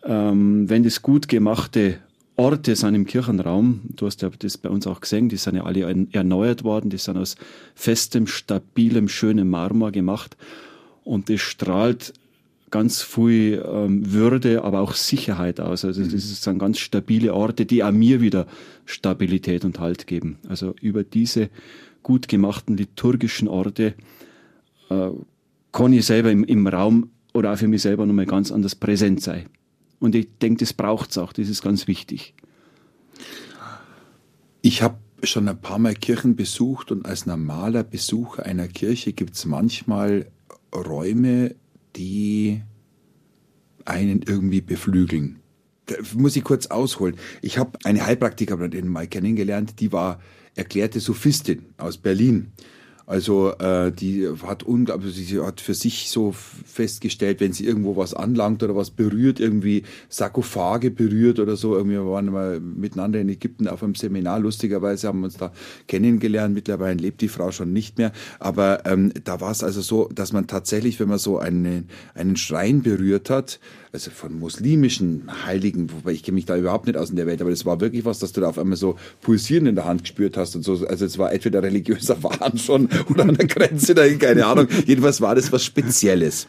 [0.04, 1.98] ähm, wenn das gut gemachte
[2.36, 5.64] Orte sind im Kirchenraum, du hast ja das bei uns auch gesehen, die sind ja
[5.64, 7.36] alle erneuert worden, die sind aus
[7.74, 10.36] festem, stabilem, schönem Marmor gemacht
[11.04, 12.14] und das strahlt
[12.70, 15.84] ganz viel ähm, Würde, aber auch Sicherheit aus.
[15.84, 18.46] Also das sind ganz stabile Orte, die auch mir wieder
[18.86, 20.38] Stabilität und Halt geben.
[20.48, 21.50] Also über diese
[22.02, 23.94] gut gemachten liturgischen Orte
[24.88, 25.10] äh,
[25.72, 29.20] kann ich selber im, im Raum oder auch für mich selber nochmal ganz anders präsent
[29.20, 29.46] sein.
[30.00, 32.34] Und ich denke, das braucht es auch, das ist ganz wichtig.
[34.62, 39.34] Ich habe schon ein paar Mal Kirchen besucht und als normaler Besucher einer Kirche gibt
[39.34, 40.30] es manchmal
[40.74, 41.54] Räume,
[41.96, 42.62] die
[43.84, 45.40] einen irgendwie beflügeln.
[45.86, 47.16] Da muss ich kurz ausholen.
[47.42, 50.20] Ich habe eine Heilpraktikerin mal kennengelernt, die war
[50.54, 52.52] erklärte Sophistin aus Berlin.
[53.11, 58.14] Also äh, die hat unglaublich, sie hat für sich so festgestellt, wenn sie irgendwo was
[58.14, 61.77] anlangt oder was berührt, irgendwie Sarkophage berührt oder so.
[61.77, 64.38] Irgendwie waren mal miteinander in Ägypten auf einem Seminar.
[64.38, 65.51] Lustigerweise haben wir uns da
[65.88, 66.55] kennengelernt.
[66.55, 68.12] Mittlerweile lebt die Frau schon nicht mehr.
[68.38, 72.37] Aber ähm, da war es also so, dass man tatsächlich, wenn man so einen, einen
[72.37, 73.59] Schrein berührt hat,
[73.92, 77.40] also von muslimischen Heiligen, wobei ich kenne mich da überhaupt nicht aus in der Welt,
[77.40, 80.03] aber das war wirklich was, dass du da auf einmal so pulsieren in der Hand
[80.03, 80.87] gespürt hast und so.
[80.87, 84.68] Also es war entweder religiöser Wahn schon oder an der Grenze dahin, keine Ahnung.
[84.86, 86.46] Jedenfalls war das was Spezielles.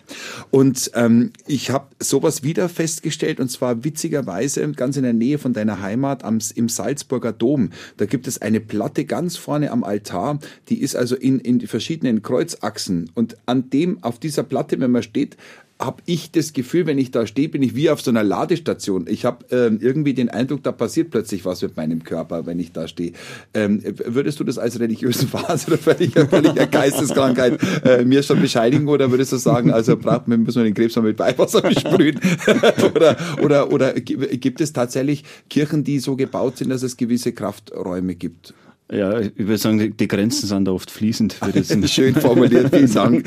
[0.49, 5.53] Und ähm, ich habe sowas wieder festgestellt und zwar witzigerweise ganz in der Nähe von
[5.53, 7.71] deiner Heimat am, im Salzburger Dom.
[7.97, 12.21] Da gibt es eine Platte ganz vorne am Altar, die ist also in, in verschiedenen
[12.21, 15.37] Kreuzachsen und an dem, auf dieser Platte, wenn man steht,
[15.81, 19.05] habe ich das Gefühl, wenn ich da stehe, bin ich wie auf so einer Ladestation.
[19.07, 22.71] Ich habe ähm, irgendwie den Eindruck, da passiert plötzlich was mit meinem Körper, wenn ich
[22.71, 23.13] da stehe.
[23.53, 28.87] Ähm, würdest du das als religiösen Phase oder völliger, völliger Geisteskrankheit äh, mir schon bescheinigen
[28.87, 32.19] oder würdest du sagen, also braucht man, müssen wir den Krebs mal mit Weihwasser besprühen?
[32.95, 38.15] oder, oder, oder gibt es tatsächlich Kirchen, die so gebaut sind, dass es gewisse Krafträume
[38.15, 38.53] gibt?
[38.91, 41.33] Ja, ich würde sagen, die Grenzen sind da oft fließend.
[41.33, 43.25] Für das Schön formuliert, vielen Dank.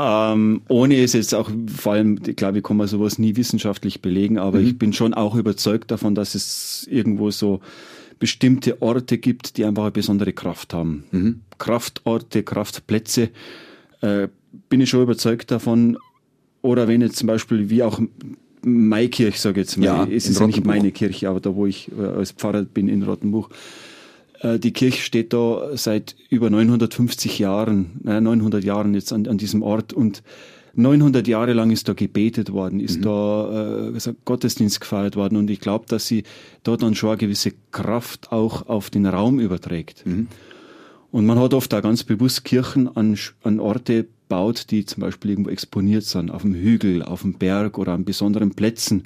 [0.00, 4.00] Ähm, ohne es jetzt auch, vor allem, ich glaube, ich kann man sowas nie wissenschaftlich
[4.00, 4.66] belegen, aber mhm.
[4.66, 7.60] ich bin schon auch überzeugt davon, dass es irgendwo so
[8.18, 11.04] bestimmte Orte gibt, die einfach eine besondere Kraft haben.
[11.10, 11.40] Mhm.
[11.58, 13.30] Kraftorte, Kraftplätze,
[14.00, 14.28] äh,
[14.68, 15.98] bin ich schon überzeugt davon.
[16.62, 18.00] Oder wenn jetzt zum Beispiel, wie auch
[18.62, 21.66] Maikirch, sage ich jetzt mal, ja, es ist ja nicht meine Kirche, aber da, wo
[21.66, 23.50] ich äh, als Pfarrer bin in Rottenbuch,
[24.42, 29.92] die Kirche steht da seit über 950 Jahren, 900 Jahren jetzt an, an diesem Ort
[29.92, 30.22] und
[30.78, 33.02] 900 Jahre lang ist da gebetet worden, ist mhm.
[33.02, 36.22] da äh, Gottesdienst gefeiert worden und ich glaube, dass sie
[36.62, 40.06] dort dann schon eine gewisse Kraft auch auf den Raum überträgt.
[40.06, 40.28] Mhm.
[41.10, 45.32] Und man hat oft da ganz bewusst Kirchen an, an Orte baut, die zum Beispiel
[45.32, 49.04] irgendwo exponiert sind, auf dem Hügel, auf dem Berg oder an besonderen Plätzen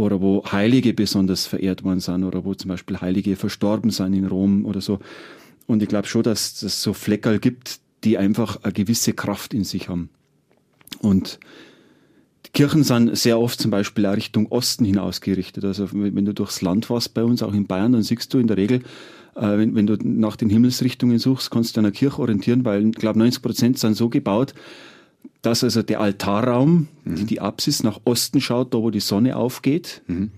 [0.00, 4.26] oder wo Heilige besonders verehrt worden sind oder wo zum Beispiel Heilige verstorben sind in
[4.26, 4.98] Rom oder so.
[5.66, 9.64] Und ich glaube schon, dass es so Fleckerl gibt, die einfach eine gewisse Kraft in
[9.64, 10.08] sich haben.
[11.00, 11.38] Und
[12.46, 15.64] die Kirchen sind sehr oft zum Beispiel auch Richtung Osten hin ausgerichtet.
[15.64, 18.46] Also wenn du durchs Land warst bei uns, auch in Bayern, dann siehst du in
[18.46, 18.80] der Regel,
[19.36, 22.86] äh, wenn, wenn, du nach den Himmelsrichtungen suchst, kannst du an der Kirche orientieren, weil
[22.86, 24.54] ich glaube 90 Prozent sind so gebaut,
[25.42, 27.14] dass also der Altarraum, mhm.
[27.16, 30.02] die, die Apsis nach Osten schaut, da wo die Sonne aufgeht.
[30.06, 30.30] Mhm.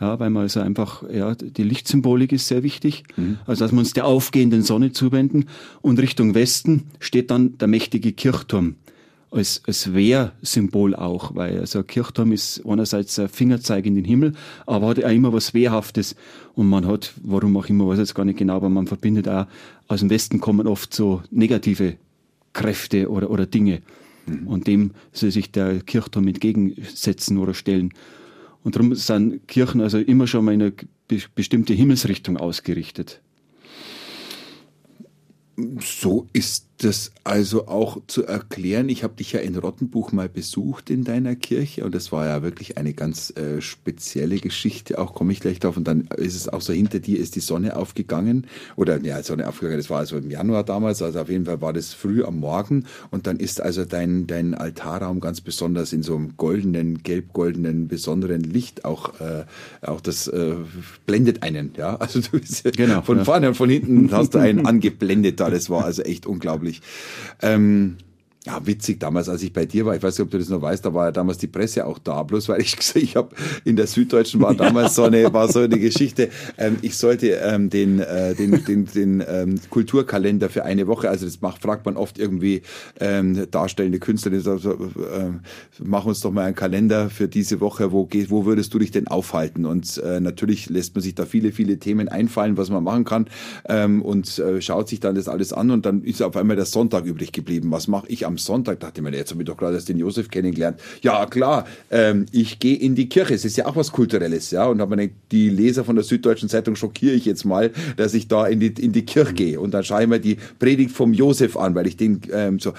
[0.00, 3.04] Ja, weil man also einfach, ja, die Lichtsymbolik ist sehr wichtig.
[3.16, 3.38] Mhm.
[3.46, 5.46] Also, dass wir uns der aufgehenden Sonne zuwenden.
[5.82, 8.74] Und Richtung Westen steht dann der mächtige Kirchturm.
[9.30, 14.34] Als, als Wehrsymbol auch, weil also ein Kirchturm ist einerseits ein Fingerzeig in den Himmel,
[14.64, 16.14] aber hat auch immer was Wehrhaftes.
[16.54, 19.28] Und man hat, warum auch immer, weiß ich jetzt gar nicht genau, aber man verbindet
[19.28, 19.46] auch,
[19.88, 21.96] aus dem Westen kommen oft so negative
[22.52, 23.82] Kräfte oder, oder Dinge
[24.26, 24.46] mhm.
[24.46, 27.92] und dem soll sich der Kirchturm entgegensetzen oder stellen.
[28.62, 30.72] Und darum sind Kirchen also immer schon mal in eine
[31.34, 33.20] bestimmte Himmelsrichtung ausgerichtet.
[35.80, 38.88] So ist das also auch zu erklären.
[38.88, 42.42] Ich habe dich ja in Rottenbuch mal besucht in deiner Kirche und das war ja
[42.42, 44.98] wirklich eine ganz äh, spezielle Geschichte.
[44.98, 47.40] Auch komme ich gleich drauf und dann ist es auch so hinter dir ist die
[47.40, 49.78] Sonne aufgegangen oder ja Sonne aufgegangen.
[49.78, 51.00] Das war also im Januar damals.
[51.00, 54.54] Also auf jeden Fall war das früh am Morgen und dann ist also dein dein
[54.54, 59.44] Altarraum ganz besonders in so einem goldenen, gelb-goldenen besonderen Licht auch äh,
[59.80, 60.56] auch das äh,
[61.06, 61.72] blendet einen.
[61.76, 63.24] Ja, also du bist genau, von ja.
[63.24, 65.40] vorne und von hinten hast du einen angeblendet.
[65.40, 66.80] Da das war also echt unglaublich unglaublich.
[67.42, 67.98] Ähm,
[68.46, 69.96] ja, witzig damals, als ich bei dir war.
[69.96, 71.98] Ich weiß nicht, ob du das noch weißt, da war ja damals die Presse auch
[71.98, 72.22] da.
[72.22, 75.60] Bloß weil ich gesagt, ich habe in der Süddeutschen war damals so eine war so
[75.60, 76.28] eine Geschichte.
[76.58, 81.08] Ähm, ich sollte ähm, den äh, den den, den ähm, Kulturkalender für eine Woche.
[81.08, 82.60] Also das macht fragt man oft irgendwie
[83.00, 84.30] ähm, darstellende Künstler.
[84.32, 85.30] Die sagen, so, äh,
[85.82, 87.92] mach uns doch mal einen Kalender für diese Woche.
[87.92, 89.64] Wo geht, wo würdest du dich denn aufhalten?
[89.64, 93.26] Und äh, natürlich lässt man sich da viele viele Themen einfallen, was man machen kann
[93.70, 96.66] ähm, und äh, schaut sich dann das alles an und dann ist auf einmal der
[96.66, 97.70] Sonntag übrig geblieben.
[97.70, 99.88] Was mache ich am am Sonntag, dachte ich mir, jetzt habe ich doch gerade erst
[99.88, 100.80] den Josef kennengelernt.
[101.02, 103.34] Ja, klar, ähm, ich gehe in die Kirche.
[103.34, 104.66] Es ist ja auch was Kulturelles, ja.
[104.66, 108.26] Und habe mir die Leser von der Süddeutschen Zeitung schockiere ich jetzt mal, dass ich
[108.28, 109.60] da in die, in die Kirche gehe.
[109.60, 112.72] Und dann schaue ich mir die Predigt vom Josef an, weil ich den ähm, so.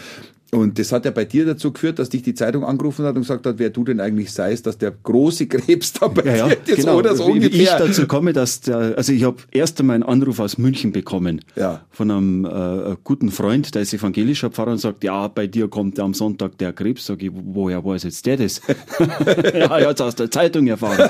[0.51, 3.21] Und das hat ja bei dir dazu geführt, dass dich die Zeitung angerufen hat und
[3.21, 6.77] gesagt hat, wer du denn eigentlich seist, dass der große Krebs dabei ja, ja, ist
[6.77, 6.97] genau.
[6.97, 7.61] oder so Wie ungefähr.
[7.61, 11.41] ich dazu komme, dass der, also ich habe erst einmal einen Anruf aus München bekommen
[11.55, 11.81] ja.
[11.91, 15.99] von einem äh, guten Freund, der ist evangelischer Pfarrer und sagt, ja, bei dir kommt
[15.99, 17.05] am Sonntag der Krebs.
[17.05, 18.61] Sag ich, woher weiß jetzt der das?
[18.99, 21.09] ja, er hat aus der Zeitung erfahren.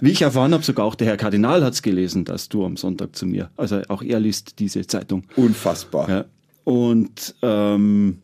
[0.00, 2.76] Wie ich erfahren habe, sogar auch der Herr Kardinal hat es gelesen, dass du am
[2.76, 5.24] Sonntag zu mir, also auch er liest diese Zeitung.
[5.36, 6.08] Unfassbar.
[6.08, 6.24] Ja.
[6.64, 8.18] Und ähm,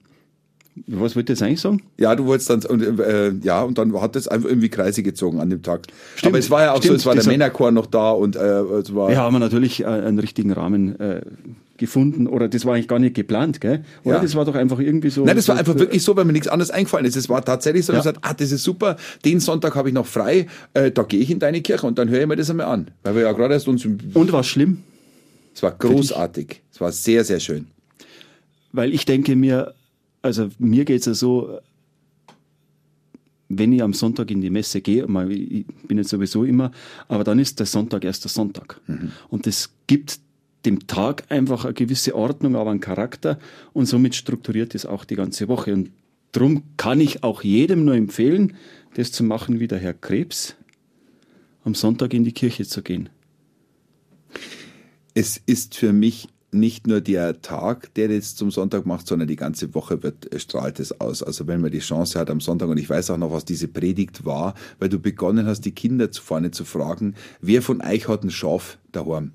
[0.86, 1.82] was wollte ich jetzt eigentlich sagen?
[1.98, 5.40] Ja, du wolltest dann, und, äh, ja, und dann hat es einfach irgendwie Kreise gezogen
[5.40, 5.86] an dem Tag.
[6.16, 8.36] Stimmt, Aber es war ja auch stimmt, so, es war der Männerchor noch da und
[8.36, 9.10] äh, es war.
[9.10, 11.22] Ja, haben wir natürlich äh, einen richtigen Rahmen äh,
[11.76, 13.84] gefunden oder das war eigentlich gar nicht geplant, gell?
[14.04, 14.22] Oder ja.
[14.22, 15.24] das war doch einfach irgendwie so.
[15.24, 17.16] Nein, das war einfach wirklich so, weil mir nichts anderes eingefallen ist.
[17.16, 17.98] Es war tatsächlich so, ja.
[17.98, 21.30] gesagt, ah, das ist super, den Sonntag habe ich noch frei, äh, da gehe ich
[21.30, 22.88] in deine Kirche und dann höre ich mir das einmal an.
[23.02, 23.84] Weil wir ja gerade erst uns.
[23.84, 24.82] Und war schlimm?
[25.54, 26.62] Es war großartig.
[26.72, 27.66] Es war sehr, sehr schön.
[28.72, 29.74] Weil ich denke mir,
[30.22, 31.60] also mir geht es ja so,
[33.48, 36.70] wenn ich am Sonntag in die Messe gehe, ich bin jetzt sowieso immer,
[37.08, 38.80] aber dann ist der Sonntag erst der Sonntag.
[38.86, 39.10] Mhm.
[39.28, 40.20] Und das gibt
[40.64, 43.38] dem Tag einfach eine gewisse Ordnung, aber einen Charakter
[43.72, 45.72] und somit strukturiert es auch die ganze Woche.
[45.72, 45.90] Und
[46.32, 48.56] darum kann ich auch jedem nur empfehlen,
[48.94, 50.54] das zu machen wie der Herr Krebs,
[51.64, 53.08] am Sonntag in die Kirche zu gehen.
[55.14, 59.36] Es ist für mich nicht nur der Tag, der jetzt zum Sonntag macht, sondern die
[59.36, 61.22] ganze Woche wird, äh, strahlt es aus.
[61.22, 63.68] Also wenn man die Chance hat am Sonntag, und ich weiß auch noch, was diese
[63.68, 68.08] Predigt war, weil du begonnen hast, die Kinder zu vorne zu fragen, wer von euch
[68.08, 69.32] hat ein Schaf daheim?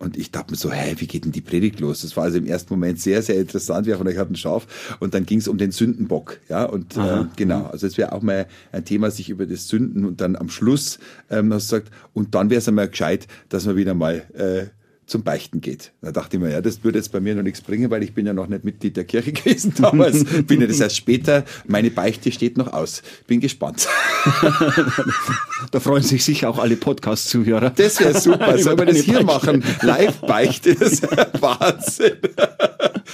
[0.00, 2.00] Und ich dachte mir so, hä, wie geht denn die Predigt los?
[2.00, 3.86] Das war also im ersten Moment sehr, sehr interessant.
[3.86, 4.96] Wer von euch hat ein Schaf?
[4.98, 6.40] Und dann ging es um den Sündenbock.
[6.48, 7.66] Ja, und äh, genau.
[7.66, 11.00] Also es wäre auch mal ein Thema, sich über das Sünden und dann am Schluss
[11.28, 14.68] ähm, hast du gesagt, und dann wäre es einmal gescheit, dass man wieder mal äh,
[15.10, 15.90] zum Beichten geht.
[16.02, 18.14] Da dachte ich mir, ja, das würde jetzt bei mir noch nichts bringen, weil ich
[18.14, 20.24] bin ja noch nicht Mitglied der Kirche gewesen damals.
[20.46, 21.44] bin ja das erst später.
[21.66, 23.02] Meine Beichte steht noch aus.
[23.26, 23.88] Bin gespannt.
[25.72, 27.70] da freuen sich sicher auch alle Podcast-Zuhörer.
[27.70, 28.56] Das wäre super.
[28.58, 29.26] Sollen wir das hier Beichte.
[29.26, 29.64] machen?
[29.82, 30.76] Live-Beichte.
[30.76, 31.02] Das ist
[31.40, 32.18] Wahnsinn.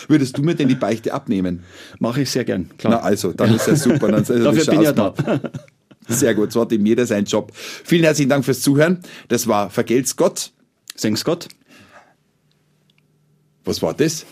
[0.07, 1.65] Würdest du mir denn die Beichte abnehmen?
[1.99, 2.93] Mache ich sehr gern, klar.
[2.93, 4.09] Na also, dann ist ja super.
[4.13, 5.15] Dann Dafür bin ich ja da.
[6.09, 7.53] Sehr gut, so hat ihm jeder seinen Job.
[7.55, 9.01] Vielen herzlichen Dank fürs Zuhören.
[9.29, 10.53] Das war Vergelt's Gott.
[10.95, 11.49] Senks Gott.
[13.67, 14.25] Was war das?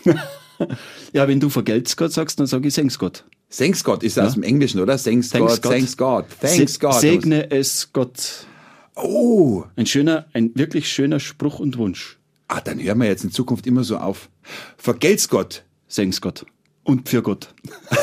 [1.13, 3.25] ja, wenn du vergeltst Gott sagst, dann sage ich Thanks Gott.
[3.55, 4.25] Thanks Gott ist ja.
[4.25, 4.97] aus dem Englischen, oder?
[4.97, 5.71] Thanks, thanks God, God.
[5.71, 6.25] Thanks God.
[6.41, 6.99] Thanks Se God.
[6.99, 8.47] Segne es Gott.
[8.95, 9.63] Oh.
[9.75, 12.17] Ein schöner, ein wirklich schöner Spruch und Wunsch.
[12.47, 14.29] Ah, dann hören wir jetzt in Zukunft immer so auf.
[14.77, 15.63] Vergelt's Gott.
[15.93, 16.45] Thanks Gott.
[16.83, 17.53] Und für Gott.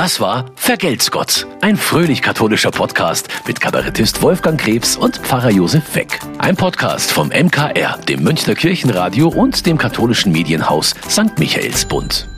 [0.00, 6.18] Das war Vergelt's Gott, ein fröhlich-katholischer Podcast mit Kabarettist Wolfgang Krebs und Pfarrer Josef Weck.
[6.38, 11.38] Ein Podcast vom MKR, dem Münchner Kirchenradio und dem katholischen Medienhaus St.
[11.38, 12.30] Michaelsbund.